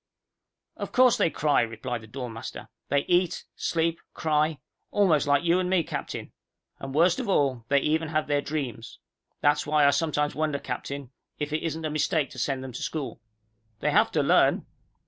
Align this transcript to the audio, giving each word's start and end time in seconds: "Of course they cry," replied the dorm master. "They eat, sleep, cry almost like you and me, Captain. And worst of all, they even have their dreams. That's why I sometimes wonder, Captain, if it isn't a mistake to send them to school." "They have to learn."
"Of 0.77 0.91
course 0.91 1.15
they 1.17 1.29
cry," 1.29 1.61
replied 1.61 2.01
the 2.01 2.07
dorm 2.07 2.33
master. 2.33 2.69
"They 2.89 3.01
eat, 3.05 3.45
sleep, 3.55 3.99
cry 4.15 4.57
almost 4.89 5.27
like 5.27 5.43
you 5.43 5.59
and 5.59 5.69
me, 5.69 5.83
Captain. 5.83 6.31
And 6.79 6.95
worst 6.95 7.19
of 7.19 7.29
all, 7.29 7.65
they 7.67 7.81
even 7.81 8.07
have 8.07 8.25
their 8.25 8.41
dreams. 8.41 8.97
That's 9.41 9.67
why 9.67 9.85
I 9.85 9.91
sometimes 9.91 10.33
wonder, 10.33 10.57
Captain, 10.57 11.11
if 11.37 11.53
it 11.53 11.61
isn't 11.63 11.85
a 11.85 11.91
mistake 11.91 12.31
to 12.31 12.39
send 12.39 12.63
them 12.63 12.71
to 12.73 12.81
school." 12.81 13.21
"They 13.79 13.91
have 13.91 14.11
to 14.13 14.23
learn." 14.23 14.65